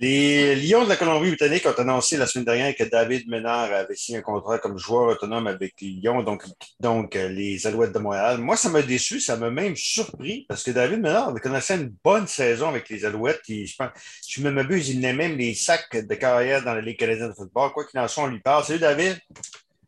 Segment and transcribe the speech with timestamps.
[0.00, 4.18] Les Lions de la Colombie-Britannique ont annoncé la semaine dernière que David Ménard avait signé
[4.18, 6.44] un contrat comme joueur autonome avec les Lions, donc,
[6.78, 8.38] donc euh, les Alouettes de Montréal.
[8.38, 11.92] Moi, ça m'a déçu, ça m'a même surpris parce que David Ménard avait commencé une
[12.04, 13.42] bonne saison avec les Alouettes.
[13.48, 13.90] je, pense,
[14.28, 17.34] je me m'abuse, il venait même les sacs de carrière dans la Ligue canadienne de
[17.34, 17.72] football.
[17.72, 18.62] Quoi qu'il en soit, on lui parle.
[18.62, 19.18] Salut David.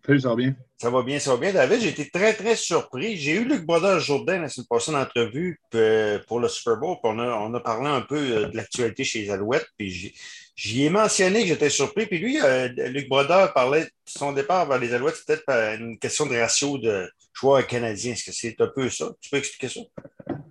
[0.07, 0.57] Salut, ça va bien?
[0.79, 1.81] Ça va bien, ça va bien, David.
[1.81, 3.17] J'ai été très, très surpris.
[3.17, 6.97] J'ai eu Luc Brodeur Jourdain la semaine passée en entrevue euh, pour le Super Bowl.
[7.03, 9.69] on, a, on a parlé un peu euh, de l'actualité chez les Alouettes.
[9.77, 10.15] Puis
[10.57, 12.07] j'y ai mentionné que j'étais surpris.
[12.07, 15.17] Puis lui, euh, Luc Brodeur parlait de son départ vers les Alouettes.
[15.17, 18.13] C'était peut-être une question de ratio de joueurs canadiens.
[18.13, 19.11] Est-ce que c'est un peu ça?
[19.21, 19.81] Tu peux expliquer ça?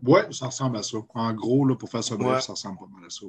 [0.03, 0.97] Oui, ça ressemble à ça.
[1.15, 3.25] En gros, là, pour faire ça bref, ça ressemble pas mal à ça.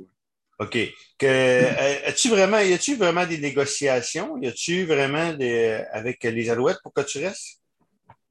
[0.61, 0.77] OK.
[1.19, 4.37] Que, euh, as-tu vraiment, y a-tu vraiment des négociations?
[4.39, 7.61] Y a-tu vraiment des, avec les Alouettes pour que tu restes?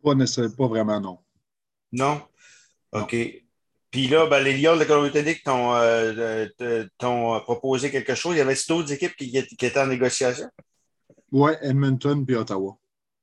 [0.04, 1.18] Pas, pas vraiment, non.
[1.92, 2.22] Non?
[2.92, 3.16] OK.
[3.90, 8.38] Puis là, ben, les Lions de la Colombie-Britannique t'ont, euh, proposé quelque chose.
[8.38, 10.48] Y avait d'autres équipes qui, qui, étaient en négociation?
[11.32, 12.77] Oui, Edmonton puis Ottawa.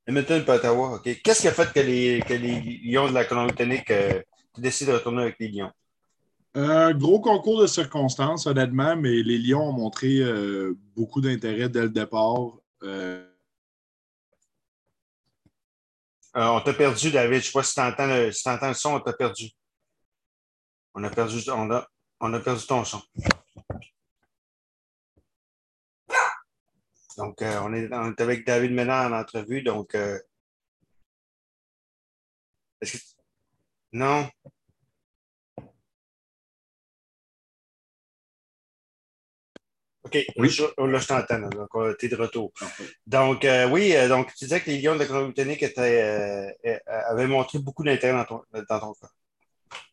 [0.05, 1.21] Edmonton puis Ottawa, OK.
[1.23, 4.21] Qu'est-ce qui a fait que les, que les Lions de la Colombie-Britannique euh,
[4.57, 5.71] décident de retourner avec les Lions?
[6.55, 11.83] Un gros concours de circonstances, honnêtement, mais les Lions ont montré euh, beaucoup d'intérêt dès
[11.83, 12.57] le départ.
[12.83, 13.23] Euh,
[16.35, 17.33] euh, on t'a perdu, David.
[17.33, 18.31] Je ne sais pas si tu entends, le,
[18.73, 19.49] son, on t'a perdu.
[20.95, 21.87] On a perdu, on a,
[22.19, 23.01] on a perdu ton son.
[27.17, 29.61] Donc, on, est, on, est, avec David Ménard en entrevue.
[29.61, 30.21] Donc, que.
[33.91, 34.29] Non?
[40.07, 40.49] OK, oui.
[40.77, 41.49] là, je t'entends.
[41.49, 42.51] Donc, euh, tu es de retour.
[43.05, 45.63] Donc, euh, oui, euh, donc tu disais que les Lions de la Colombie-Britannique
[46.87, 49.09] avaient montré beaucoup d'intérêt dans ton, dans ton cas.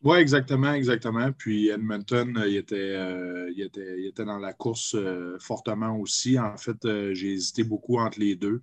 [0.03, 1.31] Oui, exactement, exactement.
[1.33, 2.95] Puis Edmonton, il était,
[3.53, 4.95] il était, il était dans la course
[5.41, 6.39] fortement aussi.
[6.39, 6.77] En fait,
[7.13, 8.61] j'ai hésité beaucoup entre les deux.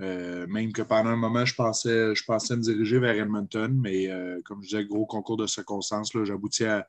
[0.00, 4.08] même que pendant un moment, je pensais, je pensais me diriger vers Edmonton, mais
[4.44, 6.84] comme je disais, gros concours de circonstances, j'aboutis à,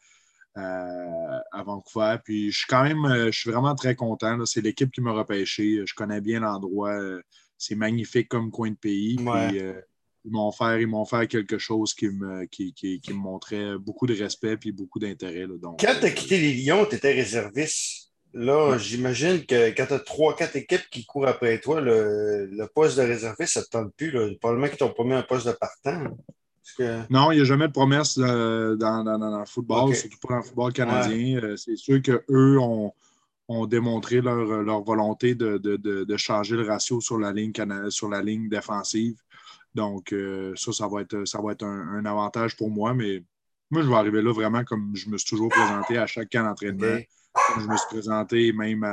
[0.56, 2.18] à Vancouver.
[2.24, 4.46] Puis je suis quand même, euh, je suis vraiment très content.
[4.46, 5.82] C'est l'équipe qui m'a repêché.
[5.86, 6.98] Je connais bien l'endroit.
[7.58, 9.18] C'est magnifique comme coin de pays.
[9.28, 9.82] Euh,
[10.24, 12.74] ils m'ont fait, fait quelque chose qui me, qui,
[13.10, 15.46] me montrait beaucoup de respect et beaucoup d'intérêt.
[15.62, 18.12] Quand tu as quitté les Lions, tu étais réserviste.
[18.34, 22.98] Là, j'imagine que quand tu as trois, quatre équipes qui courent après toi, le, poste
[22.98, 24.12] de réserviste, ça ne te tente plus.
[24.12, 24.30] Là.
[24.40, 26.16] Probablement qu'ils t'ont pas mis un poste de partant.
[27.10, 30.44] Non, il n'y a jamais de promesse euh, dans, le football, surtout pas dans le
[30.44, 31.40] football canadien.
[31.44, 32.94] Euh, c'est sûr qu'eux ont,
[33.48, 37.54] ont démontré leur, volonté de, changer le ratio sur la ligne,
[37.90, 39.18] sur la ligne défensive.
[39.74, 43.24] Donc, euh, ça, ça va être, ça va être un, avantage pour moi, mais
[43.70, 46.44] moi, je vais arriver là vraiment comme je me suis toujours présenté à chaque camp
[46.44, 47.00] d'entraînement.
[47.58, 48.86] Je me suis présenté même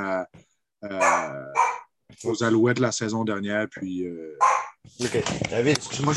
[2.23, 3.67] aux Alouettes la saison dernière.
[3.67, 4.05] Puis,
[5.01, 5.23] OK.
[5.49, 6.13] David, excuse-moi,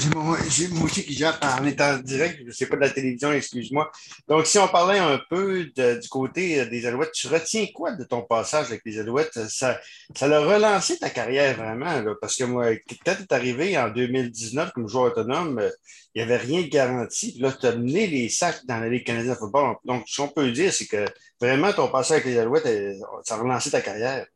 [0.48, 2.38] j'ai mon, outil qui gère en étant direct.
[2.40, 3.90] Je ne sais pas de la télévision, excuse-moi.
[4.26, 8.02] Donc, si on parlait un peu du côté euh, des Alouettes, tu retiens quoi de
[8.02, 9.38] ton passage avec les Alouettes?
[9.48, 9.78] Ça,
[10.16, 12.74] ça a relancé ta carrière vraiment, parce que moi,
[13.06, 15.70] quand tu es arrivé en 2019 comme joueur autonome, euh,
[16.14, 17.32] il n'y avait rien de garanti.
[17.32, 19.76] Puis là, tu as mené les sacs dans la Ligue canadienne de football.
[19.84, 21.04] Donc, ce qu'on peut dire, c'est que
[21.40, 22.94] vraiment, ton passage avec les Alouettes, euh,
[23.24, 24.26] ça a relancé ta carrière.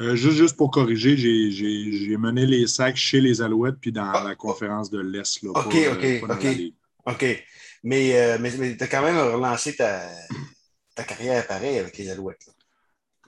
[0.00, 4.34] Euh, juste, juste pour corriger, j'ai mené les sacs chez les Alouettes puis dans la
[4.34, 5.44] conférence de l'Est.
[5.44, 6.46] OK, OK, euh, OK.
[7.06, 7.44] OK.
[7.84, 10.08] Mais, euh, mais, tu as quand même relancé ta,
[10.96, 12.48] ta, carrière pareil avec les Alouettes.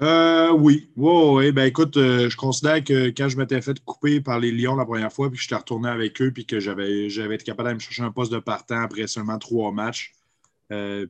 [0.00, 0.90] oui.
[0.96, 1.52] oui.
[1.52, 5.12] Ben, écoute, je considère que quand je m'étais fait couper par les Lions la première
[5.12, 8.02] fois, puis que j'étais retourné avec eux, puis que j'avais été capable de me chercher
[8.02, 10.14] un poste de partant après seulement trois matchs,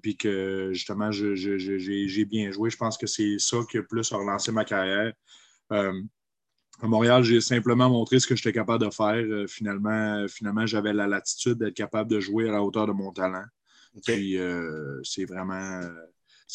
[0.03, 2.69] puis que justement, j'ai bien joué.
[2.69, 5.15] Je pense que c'est ça qui a plus relancé ma carrière.
[5.72, 6.03] Euh,
[6.81, 9.15] à Montréal, j'ai simplement montré ce que j'étais capable de faire.
[9.15, 13.12] Euh, finalement, finalement j'avais la latitude d'être capable de jouer à la hauteur de mon
[13.12, 13.44] talent.
[14.05, 15.81] Puis euh, c'est vraiment,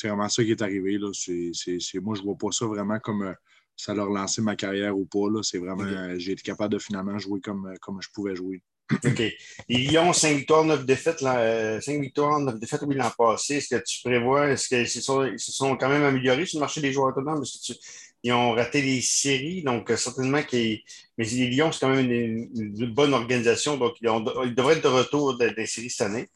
[0.03, 0.99] vraiment ça qui est arrivé.
[0.99, 1.07] Là.
[1.07, 3.35] moi, je ne vois pas ça vraiment comme
[3.75, 5.27] ça a relancé ma carrière ou pas.
[5.41, 8.61] C'est vraiment, j'ai été capable de finalement jouer comme, comme je pouvais jouer.
[9.05, 9.23] OK.
[9.69, 11.19] Ils ont 5 victoires, 9 défaites.
[11.19, 13.55] 5 victoires, 9 défaites, oui, l'an passé.
[13.55, 16.91] Est-ce que tu prévois, est-ce qu'ils se sont, quand même améliorés sur le marché des
[16.91, 17.41] joueurs autonomes?
[17.41, 17.79] Est-ce que tu,
[18.23, 20.81] ils ont raté les séries, donc euh, certainement qu'ils.
[21.17, 25.37] Mais les Lions, c'est quand même une, bonne organisation, donc ils, devraient être de retour
[25.37, 26.29] des, séries cette année.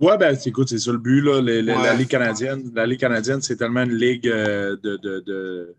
[0.00, 1.20] Oui, ben écoute, c'est ça le but.
[1.20, 1.40] Là.
[1.40, 5.76] La Ligue canadienne, la Ligue canadienne, c'est tellement une ligue euh, de, de, de,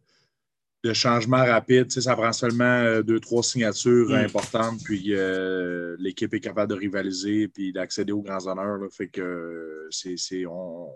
[0.91, 1.87] changement rapide.
[1.87, 4.25] Tu sais, ça prend seulement euh, deux, trois signatures mm.
[4.25, 5.15] importantes, puis
[5.99, 8.77] l'équipe est capable de rivaliser puis d'accéder aux grands honneurs.
[8.77, 8.87] Là.
[8.91, 10.89] Fait que c'est, on,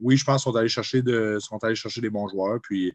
[0.00, 2.58] oui, je pense qu'ils sont allés chercher de, sont allés chercher des bons joueurs.
[2.62, 2.92] Puis,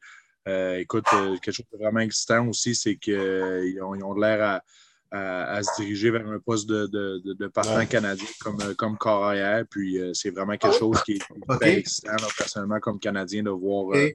[0.77, 1.05] écoute,
[1.43, 4.63] quelque chose de vraiment excitant aussi, c'est qu'ils ont, ils ont l'air à
[5.11, 9.65] à, se diriger vers un poste de, de, de partant canadien comme, comme carrière.
[9.69, 11.77] Puis euh, c'est vraiment quelque ah chose qui est okay.
[11.79, 13.95] excitant, personnellement, comme Canadien, de voir.
[13.95, 14.09] Euh,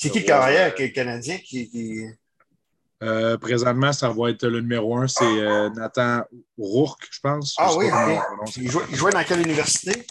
[0.00, 2.04] c'est qui carrière qui est Canadien qui.
[3.02, 6.22] Euh, présentement, ça va être le numéro un, c'est Nathan
[6.58, 7.54] Rourke, je pense.
[7.56, 8.56] Ah oui, ok.
[8.58, 10.04] Il, jouait dans quelle université?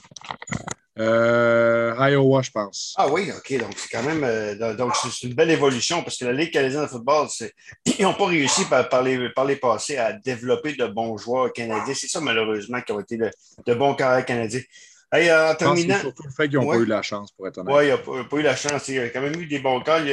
[1.00, 2.94] Euh, Iowa, je pense.
[2.98, 3.58] Ah oui, OK.
[3.58, 6.82] Donc, c'est quand même euh, donc c'est une belle évolution parce que la Ligue canadienne
[6.82, 7.28] de football,
[7.86, 11.94] ils n'ont pas réussi par, les, par les passés à développer de bons joueurs canadiens.
[11.94, 14.62] C'est ça, malheureusement, qui ont été de, bons carrières canadiens.
[15.12, 15.96] Hey, en terminant.
[15.96, 17.76] C'est surtout le fait qu'ils n'ont pas eu la chance, pour être honnête.
[17.76, 18.88] Oui, ils n'ont pas, eu la chance.
[18.90, 20.00] Il y a quand même eu des bons cas.
[20.02, 20.10] Il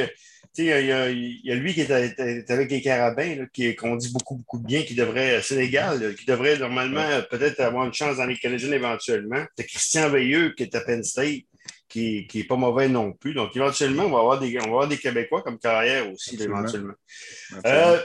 [0.65, 3.45] y, a, il y a lui qui est, avec les Carabins,
[3.77, 7.85] qu'on dit beaucoup, beaucoup de bien, qui devrait, euh, Sénégal, qui devrait normalement peut-être avoir
[7.85, 9.45] une chance dans les Canadiens éventuellement.
[9.55, 11.43] C'est Christian Veilleux qui est à Penn State,
[11.87, 13.35] qui n'est pas mauvais non plus.
[13.35, 16.93] Donc, éventuellement, on va avoir des, on va avoir des Québécois comme carrière aussi, éventuellement.
[17.65, 17.99] Euh,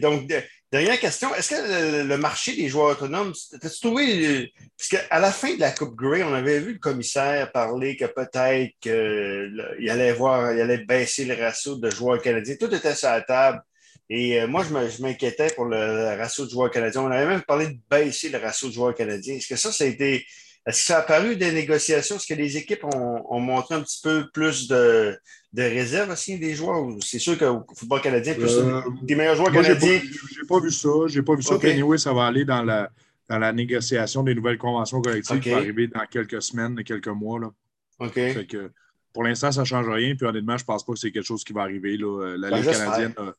[0.00, 0.32] donc,
[0.72, 5.54] Dernière question, est-ce que le, marché des joueurs autonomes, t'as-tu trouvé, parce qu'à la fin
[5.54, 10.52] de la Coupe Grey, on avait vu le commissaire parler que peut-être qu'il allait voir,
[10.52, 12.54] il allait baisser le ratio de joueurs canadiens.
[12.54, 13.60] Tout était sur la table.
[14.08, 17.02] Et euh, moi, je m'inquiétais pour le ratio de joueurs canadiens.
[17.02, 19.34] On avait même parlé de baisser le ratio de joueurs canadiens.
[19.34, 20.24] Est-ce que ça, ça a été.
[20.70, 22.14] Est-ce que ça a apparu des négociations?
[22.14, 25.18] Est-ce que les équipes ont montré un petit peu plus de,
[25.52, 26.86] de réserve aussi des joueurs?
[27.00, 30.00] C'est sûr qu'au football canadien, plus euh, des meilleurs joueurs canadiens.
[30.00, 30.88] Je n'ai pas, vu ça.
[31.08, 31.56] J'ai pas vu ça.
[31.60, 32.88] Anyway, ça va aller dans la,
[33.28, 37.40] dans la négociation des nouvelles conventions collectives qui va arriver dans quelques semaines, quelques mois.
[37.40, 37.50] Là.
[37.98, 38.46] OK.
[38.46, 38.70] que,
[39.12, 40.14] pour l'instant, ça ne change rien.
[40.14, 41.96] Puis honnêtement, je ne pense pas que c'est quelque chose qui va arriver.
[41.96, 42.36] Là.
[42.36, 43.34] La, ben, Ligue canadienne a,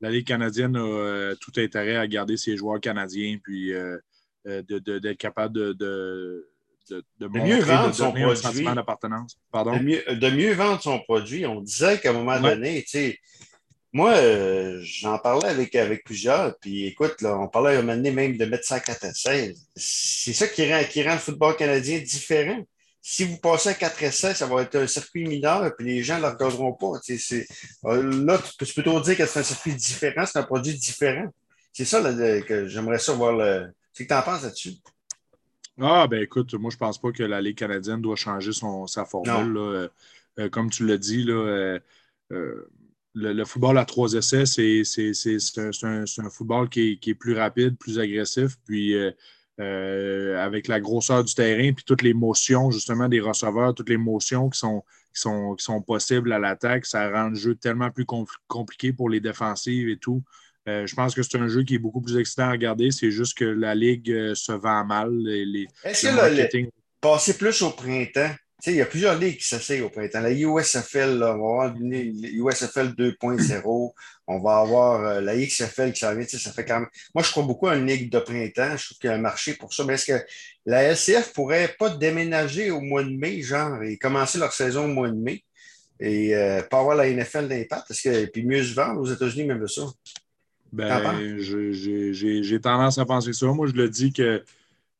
[0.00, 3.98] la Ligue canadienne a euh, tout intérêt à garder ses joueurs canadiens puis euh,
[4.44, 5.74] d'être de, capable
[6.90, 8.64] de de, de, mieux vendre son produit.
[9.50, 9.72] Pardon?
[9.72, 11.46] De mieux, vendre son produit.
[11.46, 13.18] On disait qu'à un moment donné, tu sais,
[13.94, 17.96] moi, euh, j'en parlais avec, avec plusieurs, puis écoute, là, on parlait à un moment
[17.96, 19.68] donné même de mettre ça à 4 à 16.
[19.76, 22.64] C'est ça qui rend, qui rend le football canadien différent.
[23.02, 26.16] Si vous passez à 4 16, ça va être un circuit mineur, puis les gens
[26.16, 27.00] ne le regarderont pas.
[27.10, 31.26] Euh, là, tu peux, peux dire que c'est un circuit différent, c'est un produit différent.
[31.72, 33.32] C'est ça là, que j'aimerais savoir.
[33.32, 33.72] Le...
[33.92, 34.74] C'est que tu en penses là-dessus?
[35.80, 39.04] Ah, ben écoute, moi, je pense pas que la Ligue canadienne doit changer son, sa
[39.04, 39.56] formule.
[39.56, 39.88] Euh,
[40.38, 41.78] euh, comme tu l'as dit, là,
[42.32, 42.68] euh,
[43.14, 44.82] le, football à trois essais, c'est
[45.58, 48.94] un, un, football qui est, qui est, plus rapide, plus agressif, puis
[49.58, 54.50] avec la grosseur du terrain, puis toutes les motions, justement, des receveurs, toutes les motions
[54.50, 54.84] qui sont,
[55.14, 58.06] qui sont, qui sont possibles à l'attaque, ça rend le jeu tellement plus
[58.46, 60.22] compliqué pour les défensives et tout.
[60.68, 62.90] Euh, je pense que c'est un jeu qui est beaucoup plus excitant à regarder.
[62.90, 65.10] C'est juste que la Ligue euh, se vend mal.
[65.84, 66.68] Est-ce que marketing...
[67.00, 68.30] passer plus au printemps?
[68.66, 70.20] il y a plusieurs ligues qui s'essayent au printemps.
[70.20, 73.92] La USFL, on va avoir USFL 2.0.
[74.28, 76.24] On va avoir euh, la XFL qui s'en vient.
[76.24, 76.88] Ça fait quand même...
[77.12, 78.76] Moi, je crois beaucoup à une ligue de printemps.
[78.76, 79.82] Je trouve qu'il y a un marché pour ça.
[79.84, 80.24] Mais est-ce que
[80.64, 84.88] la LCF pourrait pas déménager au mois de mai, genre, et commencer leur saison au
[84.88, 85.42] mois de mai
[85.98, 86.32] et
[86.70, 87.86] pas avoir la NFL d'impact?
[87.88, 89.82] Parce que, puis mieux se vendre aux États-Unis, même de ça?
[90.72, 93.46] Ben, j'ai tendance à penser ça.
[93.46, 94.42] Moi, je le dis que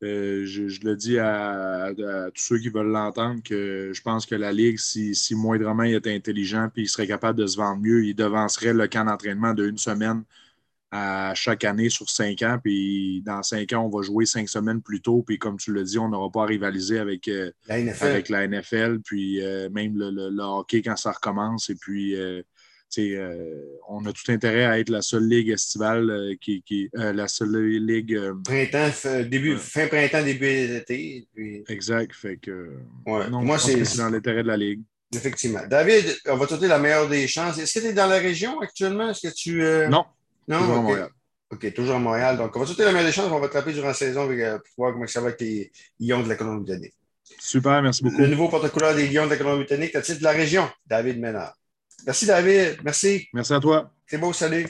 [0.03, 1.91] euh, je, le dis à,
[2.33, 5.95] tous ceux qui veulent l'entendre que je pense que la Ligue, si, si moindrement il
[5.95, 9.53] était intelligent et il serait capable de se vendre mieux, il devancerait le camp d'entraînement
[9.53, 10.23] d'une semaine
[10.91, 12.59] à chaque année sur cinq ans.
[12.61, 15.23] Puis dans cinq ans, on va jouer cinq semaines plus tôt.
[15.25, 18.05] Puis comme tu l'as dit, on n'aura pas à rivaliser avec, euh, la, NFL.
[18.05, 18.99] avec la NFL.
[19.03, 21.69] Puis euh, même le, hockey quand ça recommence.
[21.69, 22.15] Et puis
[22.99, 27.13] euh, on a tout intérêt à être la seule ligue estivale euh, qui, qui euh,
[27.13, 28.19] la seule ligue.
[28.43, 28.89] printemps,
[29.29, 31.27] début, fin printemps, début d'été.
[31.67, 32.13] Exact.
[32.13, 32.71] Fait que.
[33.05, 34.81] moi, c'est dans l'intérêt de la ligue.
[35.15, 35.61] Effectivement.
[35.69, 37.59] David, on va te donner la meilleure des chances.
[37.59, 39.09] Est-ce que tu es dans la région actuellement?
[39.09, 39.61] Est-ce que tu.
[39.89, 40.05] Non.
[40.47, 41.09] Non, toujours à Montréal.
[41.51, 42.37] OK, toujours à Montréal.
[42.37, 43.31] Donc, on va te donner la meilleure des chances.
[43.31, 44.37] On va te rappeler durant la saison pour
[44.77, 46.95] voir comment ça va avec les Lions de la Colombie-Britannique.
[47.39, 48.17] Super, merci beaucoup.
[48.17, 51.53] Le nouveau porte-couleur des Lions de la Colombie-Britannique, titre de la région, David Ménard.
[52.05, 52.77] Merci, David.
[52.83, 53.27] Merci.
[53.33, 53.91] Merci à toi.
[54.05, 54.61] C'est beau, salut.